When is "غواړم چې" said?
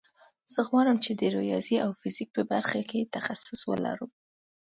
0.69-1.11